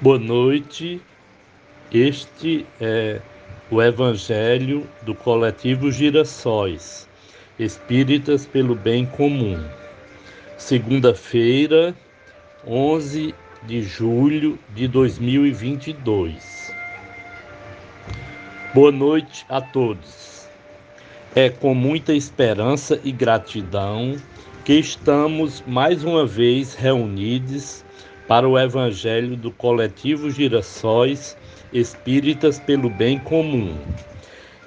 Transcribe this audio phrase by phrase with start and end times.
[0.00, 1.02] Boa noite.
[1.90, 3.20] Este é
[3.68, 7.08] o Evangelho do coletivo Girassóis,
[7.58, 9.60] Espíritas pelo Bem Comum.
[10.56, 11.96] Segunda-feira,
[12.64, 13.34] 11
[13.66, 16.72] de julho de 2022.
[18.72, 20.46] Boa noite a todos.
[21.34, 24.14] É com muita esperança e gratidão
[24.64, 27.84] que estamos mais uma vez reunidos
[28.28, 31.34] para o Evangelho do Coletivo Girassóis
[31.72, 33.74] Espíritas pelo Bem Comum.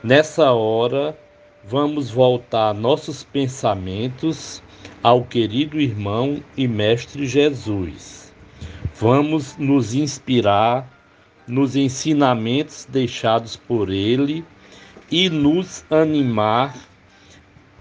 [0.03, 1.15] Nessa hora,
[1.63, 4.63] vamos voltar nossos pensamentos
[5.03, 8.33] ao querido irmão e Mestre Jesus.
[8.95, 10.91] Vamos nos inspirar
[11.47, 14.43] nos ensinamentos deixados por ele
[15.11, 16.75] e nos animar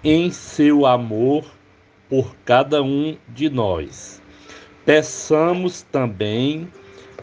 [0.03, 1.43] em seu amor
[2.07, 4.20] por cada um de nós.
[4.91, 6.67] Peçamos também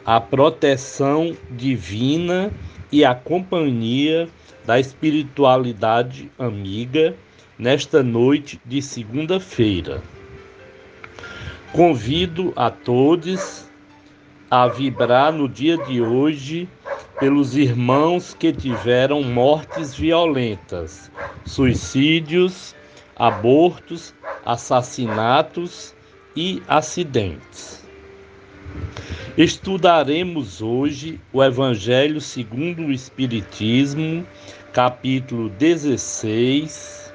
[0.02, 2.50] a proteção divina
[2.90, 4.26] e a companhia
[4.64, 7.14] da espiritualidade amiga
[7.58, 10.00] nesta noite de segunda-feira.
[11.70, 13.66] Convido a todos
[14.50, 16.66] a vibrar no dia de hoje
[17.20, 21.10] pelos irmãos que tiveram mortes violentas,
[21.44, 22.74] suicídios,
[23.14, 25.97] abortos, assassinatos
[26.38, 27.84] e acidentes.
[29.36, 34.24] Estudaremos hoje o Evangelho segundo o Espiritismo,
[34.72, 37.12] capítulo 16.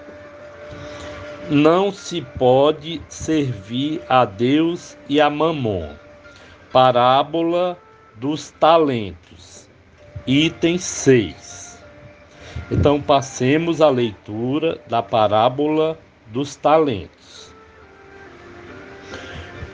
[1.49, 5.93] Não se pode servir a Deus e a Mamon.
[6.73, 7.77] Parábola
[8.15, 9.69] dos talentos.
[10.27, 11.81] Item 6.
[12.69, 17.22] Então passemos à leitura da parábola dos talentos.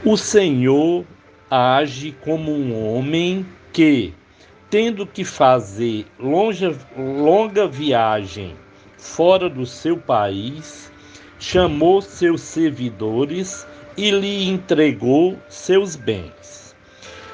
[0.06, 1.06] O Senhor
[1.52, 4.14] age como um homem que,
[4.70, 8.56] tendo que fazer longa, longa viagem
[8.98, 10.90] fora do seu país,
[11.38, 16.74] chamou seus servidores e lhe entregou seus bens.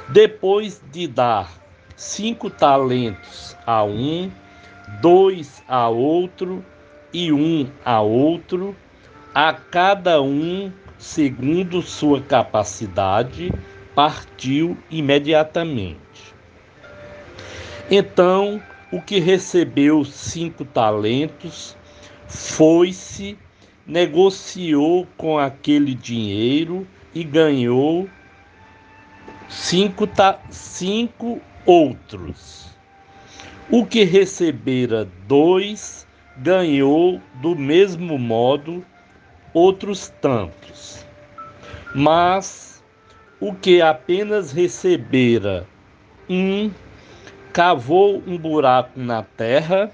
[0.09, 1.51] Depois de dar
[1.95, 4.31] cinco talentos a um,
[5.03, 6.66] dois a outro
[7.13, 8.75] e um a outro,
[9.35, 13.51] a cada um segundo sua capacidade,
[13.94, 16.33] partiu imediatamente.
[17.89, 18.61] Então,
[18.91, 21.75] o que recebeu cinco talentos
[22.28, 23.38] foi-se,
[23.85, 28.09] negociou com aquele dinheiro e ganhou
[29.47, 30.09] cinco,
[30.50, 32.66] cinco outros.
[33.69, 36.07] O que recebera dois
[36.38, 38.85] ganhou do mesmo modo
[39.55, 41.03] outros tantos.
[41.95, 42.83] Mas
[43.39, 45.66] o que apenas recebera
[46.29, 46.69] um,
[47.53, 49.89] cavou um buraco na terra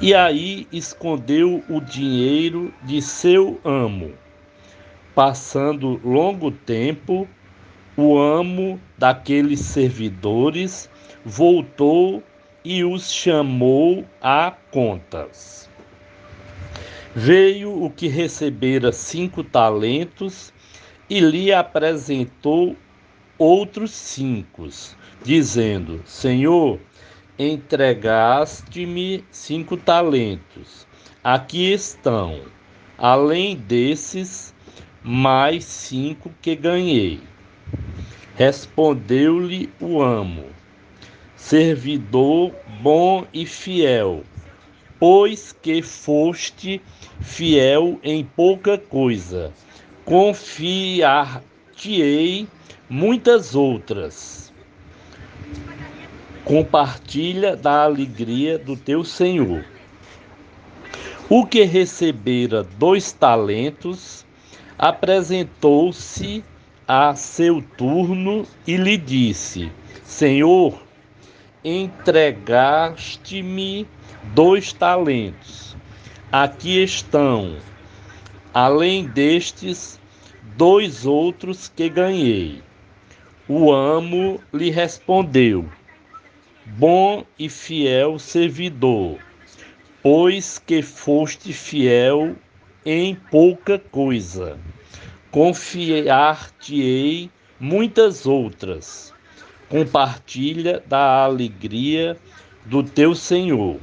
[0.00, 4.14] e aí escondeu o dinheiro de seu amo.
[5.14, 7.28] Passando longo tempo,
[7.96, 10.88] o amo daqueles servidores
[11.22, 12.22] voltou
[12.64, 15.68] e os chamou a contas.
[17.14, 20.50] Veio o que recebera cinco talentos
[21.10, 22.74] e lhe apresentou
[23.36, 24.66] outros cinco,
[25.22, 26.80] dizendo: Senhor,
[27.38, 30.86] entregaste-me cinco talentos.
[31.22, 32.40] Aqui estão,
[32.96, 34.54] além desses,
[35.02, 37.20] mais cinco que ganhei.
[38.36, 40.46] Respondeu-lhe o amo:
[41.36, 44.24] Servidor bom e fiel
[45.02, 46.80] pois que foste
[47.20, 49.52] fiel em pouca coisa,
[50.04, 52.46] confiar-te-ei
[52.88, 54.52] muitas outras.
[56.44, 59.64] Compartilha da alegria do teu Senhor.
[61.28, 64.24] O que recebera dois talentos,
[64.78, 66.44] apresentou-se
[66.86, 69.68] a seu turno e lhe disse:
[70.04, 70.80] Senhor,
[71.64, 73.86] entregaste-me
[74.34, 75.76] dois talentos.
[76.30, 77.56] Aqui estão,
[78.52, 79.98] além destes,
[80.56, 82.62] dois outros que ganhei.
[83.48, 85.66] O amo lhe respondeu:
[86.66, 89.18] Bom e fiel servidor,
[90.02, 92.34] pois que foste fiel
[92.84, 94.58] em pouca coisa,
[95.30, 97.30] confiar-te-ei
[97.60, 99.14] muitas outras.
[99.72, 102.18] Compartilha da alegria
[102.66, 103.80] do teu Senhor.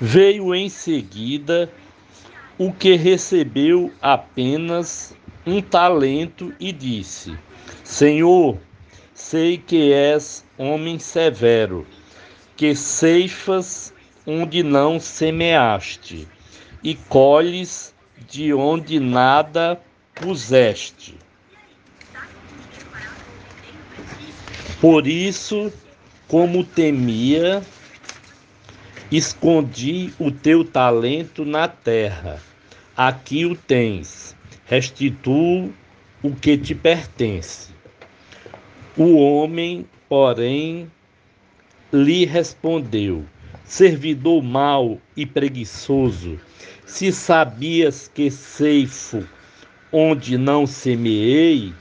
[0.00, 1.70] Veio em seguida
[2.56, 5.14] o que recebeu apenas
[5.46, 7.36] um talento e disse:
[7.84, 8.56] Senhor,
[9.12, 11.86] sei que és homem severo,
[12.56, 13.92] que ceifas
[14.26, 16.26] onde não semeaste,
[16.82, 17.94] e colhes
[18.30, 19.78] de onde nada
[20.14, 21.21] puseste.
[24.82, 25.72] Por isso,
[26.26, 27.62] como temia,
[29.12, 32.42] escondi o teu talento na terra.
[32.96, 34.34] Aqui o tens,
[34.66, 35.72] restituo
[36.20, 37.70] o que te pertence.
[38.96, 40.90] O homem, porém,
[41.92, 43.24] lhe respondeu:
[43.64, 46.40] Servidor mau e preguiçoso,
[46.84, 49.24] se sabias que ceifo
[49.92, 51.72] onde não semeei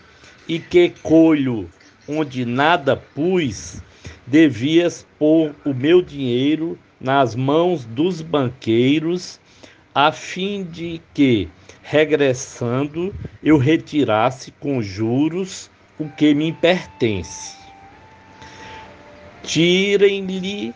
[0.47, 1.67] e que colho
[2.11, 3.81] onde nada pus,
[4.27, 9.39] devias pôr o meu dinheiro nas mãos dos banqueiros,
[9.95, 11.47] a fim de que,
[11.81, 13.13] regressando,
[13.43, 17.55] eu retirasse com juros o que me pertence.
[19.43, 20.73] Tirem-lhe,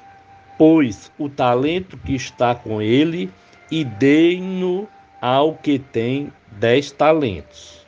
[0.57, 3.29] pois, o talento que está com ele
[3.71, 4.87] e deem-no
[5.21, 7.85] ao que tem dez talentos.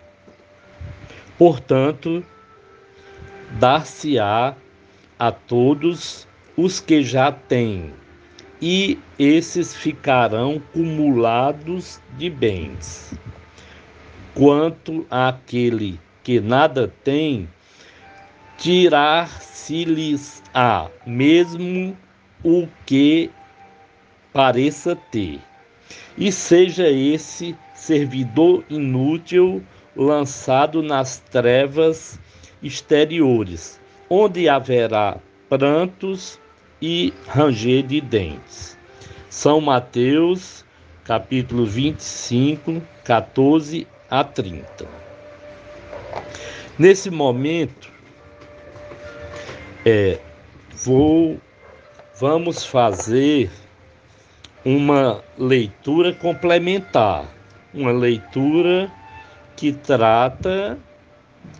[1.38, 2.24] Portanto,
[3.60, 4.56] dar-se-á
[5.18, 7.94] a todos os que já têm,
[8.62, 13.14] e esses ficarão cumulados de bens.
[14.34, 17.48] Quanto àquele que nada tem,
[18.58, 21.98] tirar-se-lhes a mesmo
[22.44, 23.32] o que
[24.34, 25.40] pareça ter,
[26.18, 29.64] e seja esse servidor inútil
[29.96, 32.20] lançado nas trevas
[32.62, 35.18] exteriores, onde haverá
[35.50, 36.40] prantos
[36.82, 38.78] e ranger de dentes.
[39.30, 40.66] São Mateus,
[41.04, 44.88] capítulo 25, 14 a 30.
[46.78, 47.92] Nesse momento,
[49.86, 50.20] é,
[50.74, 51.40] vou,
[52.20, 53.50] vamos fazer
[54.64, 57.26] uma leitura complementar,
[57.74, 58.92] uma leitura
[59.56, 60.78] que trata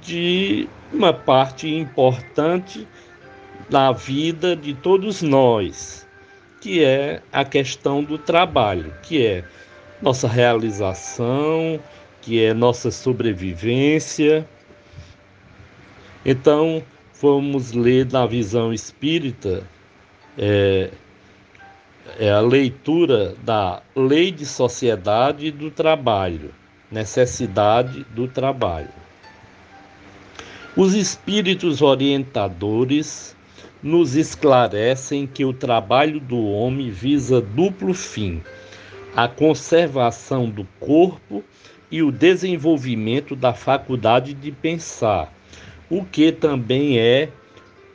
[0.02, 2.88] de uma parte importante
[3.70, 6.08] da vida de todos nós,
[6.62, 9.44] que é a questão do trabalho, que é
[10.02, 11.80] nossa realização,
[12.22, 14.48] que é nossa sobrevivência
[16.30, 16.84] então,
[17.22, 19.64] vamos ler na visão espírita
[20.38, 20.92] é,
[22.20, 26.54] é a leitura da lei de sociedade do trabalho,
[26.92, 28.90] necessidade do trabalho.
[30.78, 33.36] Os espíritos orientadores
[33.82, 38.44] nos esclarecem que o trabalho do homem visa duplo fim:
[39.16, 41.44] a conservação do corpo
[41.90, 45.34] e o desenvolvimento da faculdade de pensar
[45.90, 47.30] o que também é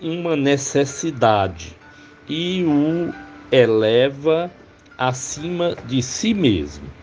[0.01, 1.77] uma necessidade
[2.29, 3.15] e o
[3.53, 4.51] eleva
[4.99, 7.02] acima de si mesmo.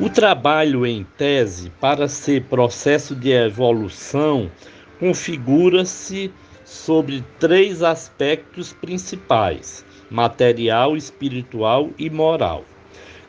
[0.00, 4.50] O trabalho em tese, para ser processo de evolução,
[4.98, 6.32] configura-se
[6.64, 12.64] sobre três aspectos principais: material, espiritual e moral.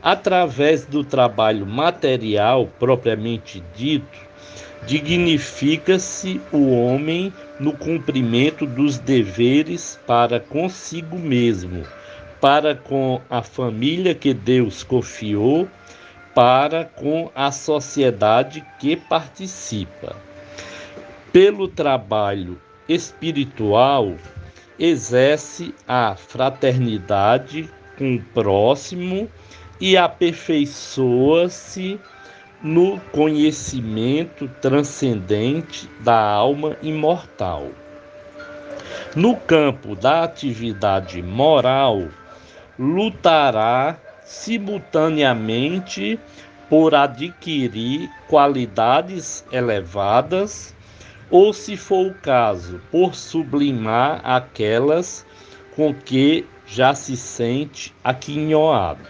[0.01, 4.19] Através do trabalho material propriamente dito,
[4.87, 11.83] dignifica-se o homem no cumprimento dos deveres para consigo mesmo,
[12.39, 15.67] para com a família que Deus confiou,
[16.33, 20.15] para com a sociedade que participa.
[21.31, 24.15] Pelo trabalho espiritual,
[24.77, 29.27] exerce a fraternidade com o próximo
[29.79, 31.99] e aperfeiçoa-se
[32.61, 37.69] no conhecimento transcendente da alma imortal.
[39.15, 42.07] No campo da atividade moral,
[42.79, 46.19] lutará simultaneamente
[46.69, 50.73] por adquirir qualidades elevadas,
[51.29, 55.25] ou, se for o caso, por sublimar aquelas
[55.75, 59.07] com que já se sente aquinhoado.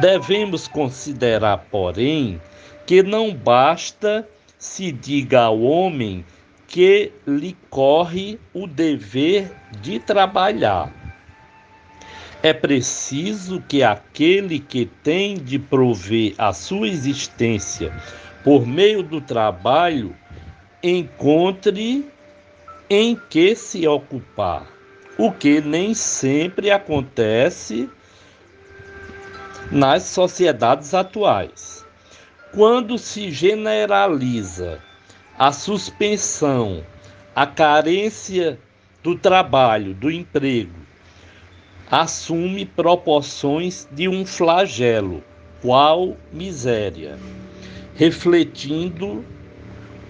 [0.00, 2.40] Devemos considerar, porém,
[2.86, 6.24] que não basta se diga ao homem
[6.68, 11.01] que lhe corre o dever de trabalhar.
[12.42, 17.92] É preciso que aquele que tem de prover a sua existência
[18.42, 20.16] por meio do trabalho
[20.82, 22.04] encontre
[22.90, 24.66] em que se ocupar,
[25.16, 27.88] o que nem sempre acontece
[29.70, 31.86] nas sociedades atuais.
[32.52, 34.80] Quando se generaliza
[35.38, 36.84] a suspensão,
[37.36, 38.58] a carência
[39.00, 40.81] do trabalho, do emprego,
[41.92, 45.22] assume proporções de um flagelo,
[45.60, 47.18] qual miséria.
[47.94, 49.22] Refletindo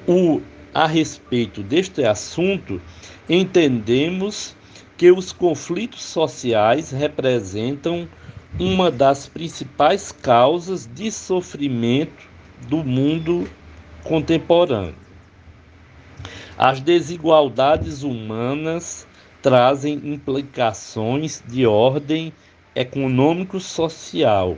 [0.06, 0.40] o
[0.72, 2.80] a respeito deste assunto,
[3.28, 4.54] entendemos
[4.96, 8.08] que os conflitos sociais representam
[8.60, 12.30] uma das principais causas de sofrimento
[12.68, 13.50] do mundo
[14.04, 14.94] contemporâneo.
[16.56, 19.04] As desigualdades humanas
[19.42, 22.32] trazem implicações de ordem
[22.74, 24.56] econômico-social,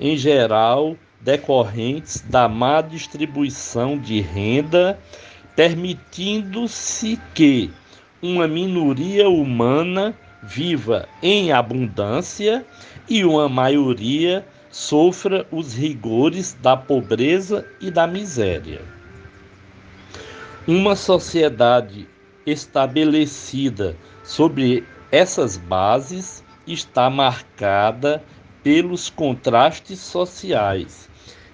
[0.00, 4.98] em geral decorrentes da má distribuição de renda,
[5.54, 7.70] permitindo-se que
[8.20, 12.64] uma minoria humana viva em abundância
[13.08, 18.80] e uma maioria sofra os rigores da pobreza e da miséria.
[20.66, 22.08] Uma sociedade
[22.46, 28.22] estabelecida sobre essas bases está marcada
[28.62, 31.08] pelos contrastes sociais,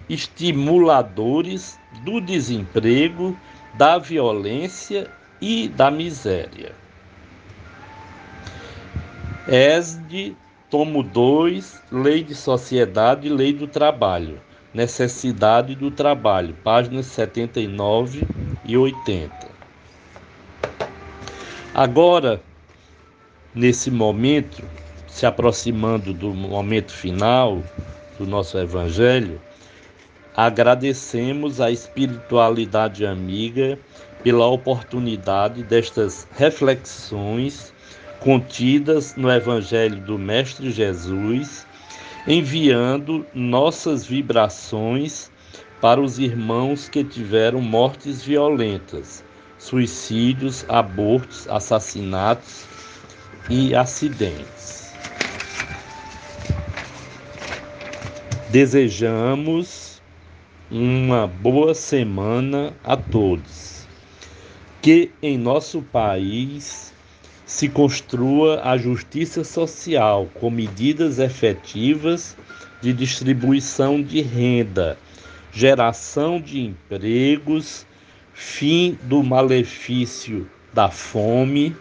[0.09, 3.37] estimuladores do desemprego,
[3.75, 5.11] da violência
[5.41, 6.73] e da miséria.
[9.49, 10.37] ESD,
[10.69, 14.41] tomo 2, Lei de Sociedade e Lei do Trabalho.
[14.75, 18.23] Necessidade do Trabalho, páginas 79
[18.67, 19.49] e 80.
[21.75, 22.43] Agora,
[23.55, 24.63] nesse momento,
[25.07, 27.63] se aproximando do momento final
[28.19, 29.41] do nosso Evangelho,
[30.37, 33.79] agradecemos a espiritualidade amiga
[34.23, 37.73] pela oportunidade destas reflexões
[38.21, 41.67] contidas no Evangelho do Mestre Jesus,
[42.27, 45.31] enviando nossas vibrações
[45.81, 49.25] para os irmãos que tiveram mortes violentas
[49.59, 52.65] suicídios, abortos, assassinatos
[53.49, 54.93] e acidentes.
[58.51, 60.01] Desejamos
[60.71, 63.87] uma boa semana a todos.
[64.81, 66.93] Que em nosso país
[67.45, 72.37] se construa a justiça social com medidas efetivas
[72.81, 74.99] de distribuição de renda,
[75.53, 77.87] geração de empregos
[78.39, 81.75] fim do malefício da fome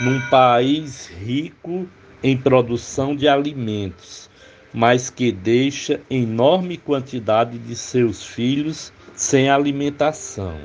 [0.00, 1.88] num país rico
[2.22, 4.30] em produção de alimentos,
[4.72, 10.56] mas que deixa enorme quantidade de seus filhos sem alimentação.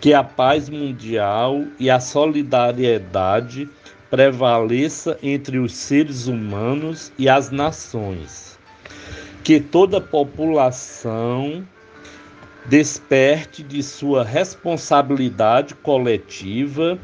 [0.00, 3.68] Que a paz mundial e a solidariedade
[4.10, 8.58] prevaleça entre os seres humanos e as nações.
[9.42, 11.66] Que toda população
[12.66, 16.98] desperte de sua responsabilidade coletiva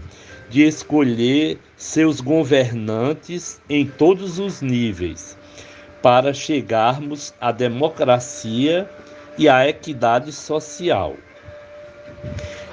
[0.49, 5.37] de escolher seus governantes em todos os níveis,
[6.03, 8.89] para chegarmos à democracia
[9.39, 11.17] e à equidade social.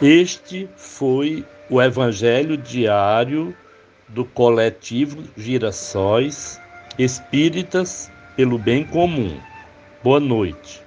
[0.02, 3.56] Este foi o Evangelho diário
[4.10, 6.60] do coletivo Girassóis
[6.98, 9.40] Espíritas pelo Bem Comum.
[10.04, 10.81] Boa noite.